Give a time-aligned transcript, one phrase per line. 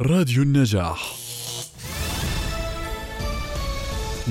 [0.00, 1.14] راديو النجاح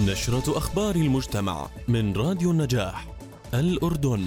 [0.08, 3.08] نشرة أخبار المجتمع من راديو النجاح
[3.54, 4.26] الأردن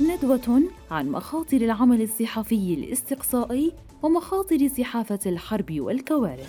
[0.00, 3.72] ندوة عن مخاطر العمل الصحفي الاستقصائي
[4.02, 6.48] ومخاطر صحافة الحرب والكوارث.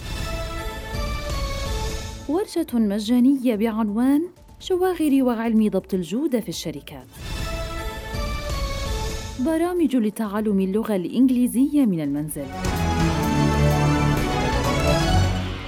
[2.29, 4.21] ورشة مجانية بعنوان
[4.59, 7.07] شواغر وعلم ضبط الجودة في الشركات.
[9.39, 12.45] برامج لتعلم اللغة الإنجليزية من المنزل.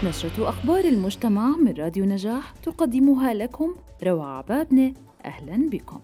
[0.03, 4.93] نشرة أخبار المجتمع من راديو نجاح تقدمها لكم روى عبابنة
[5.25, 5.99] أهلا بكم.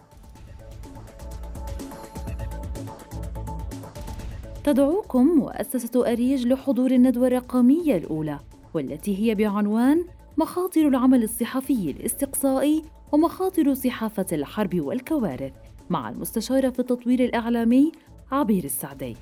[4.64, 8.40] تدعوكم مؤسسة أريج لحضور الندوة الرقمية الأولى
[8.74, 10.04] والتي هي بعنوان
[10.38, 15.54] مخاطر العمل الصحفي الاستقصائي ومخاطر صحافة الحرب والكوارث
[15.90, 17.92] مع المستشارة في التطوير الإعلامي
[18.32, 19.16] عبير السعدي.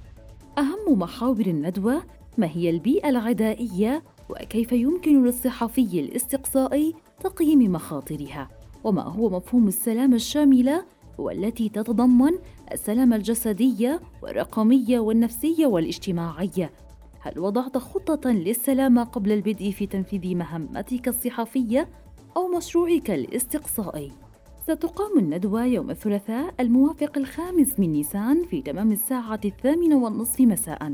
[0.58, 2.04] أهم محاور الندوة
[2.38, 8.50] ما هي البيئة العدائية وكيف يمكن للصحفي الاستقصائي تقييم مخاطرها
[8.84, 10.86] وما هو مفهوم السلامة الشاملة
[11.18, 12.32] والتي تتضمن
[12.72, 16.72] السلامة الجسدية والرقمية والنفسية والاجتماعية
[17.20, 21.90] هل وضعت خطة للسلامة قبل البدء في تنفيذ مهمتك الصحفية
[22.38, 24.12] أو مشروعك الاستقصائي؟
[24.64, 30.94] ستقام الندوة يوم الثلاثاء الموافق الخامس من نيسان في تمام الساعة الثامنة والنصف مساء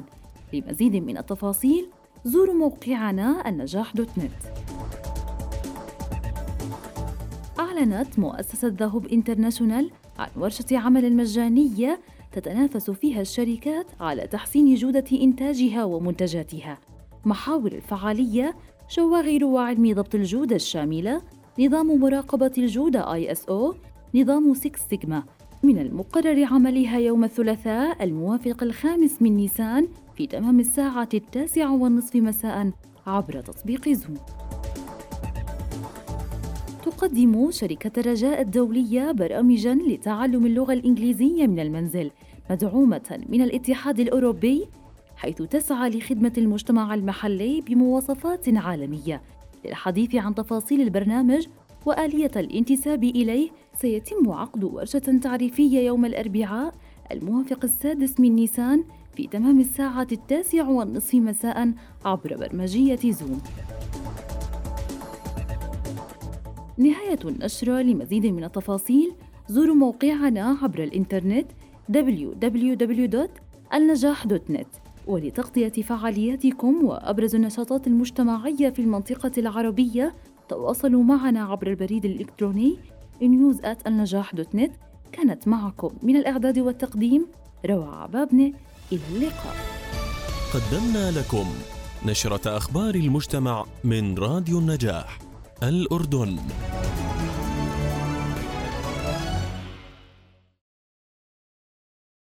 [0.54, 1.90] لمزيد من التفاصيل
[2.24, 4.32] زوروا موقعنا النجاح دوت نت
[7.60, 12.00] أعلنت مؤسسة ذهب إنترناشونال عن ورشة عمل مجانية
[12.32, 16.78] تتنافس فيها الشركات على تحسين جودة إنتاجها ومنتجاتها.
[17.26, 18.56] محاور الفعالية
[18.88, 21.22] شواغر وعلم ضبط الجودة الشاملة،
[21.60, 23.76] نظام مراقبة الجودة ISO،
[24.16, 25.24] نظام 6 سيجما.
[25.64, 32.72] من المقرر عملها يوم الثلاثاء الموافق الخامس من نيسان في تمام الساعة التاسعة والنصف مساء
[33.08, 34.16] عبر تطبيق زوم.
[36.86, 42.12] تقدم شركة الرجاء الدولية برامجا لتعلم اللغة الإنجليزية من المنزل
[42.50, 44.66] مدعومة من الاتحاد الأوروبي
[45.16, 49.22] حيث تسعى لخدمة المجتمع المحلي بمواصفات عالمية
[49.66, 51.48] للحديث عن تفاصيل البرنامج
[51.86, 53.50] وآلية الانتساب إليه
[53.82, 56.74] سيتم عقد ورشة تعريفية يوم الأربعاء
[57.12, 58.84] الموافق السادس من نيسان
[59.16, 61.74] في تمام الساعة التاسعة والنصف مساء
[62.06, 63.42] عبر برمجية زوم.
[66.78, 69.14] نهاية النشرة لمزيد من التفاصيل
[69.48, 71.48] زوروا موقعنا عبر الإنترنت
[71.92, 80.14] www.النجاح.net ولتغطية فعالياتكم وأبرز النشاطات المجتمعية في المنطقة العربية
[80.50, 82.78] تواصلوا معنا عبر البريد الإلكتروني
[83.22, 84.72] news@النجاح.net
[85.12, 87.28] كانت معكم من الإعداد والتقديم
[87.66, 88.54] روى عبابنة
[88.92, 89.56] إلى اللقاء.
[90.54, 91.46] قدمنا لكم
[92.06, 95.20] نشرة أخبار المجتمع من راديو النجاح
[95.64, 96.38] الأردن.